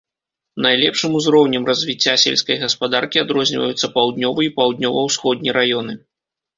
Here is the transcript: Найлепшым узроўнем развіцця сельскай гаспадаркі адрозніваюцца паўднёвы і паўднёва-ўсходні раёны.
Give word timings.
Найлепшым 0.65 1.11
узроўнем 1.19 1.67
развіцця 1.71 2.15
сельскай 2.23 2.59
гаспадаркі 2.65 3.23
адрозніваюцца 3.25 3.93
паўднёвы 4.01 4.41
і 4.51 4.53
паўднёва-ўсходні 4.61 5.49
раёны. 5.65 5.93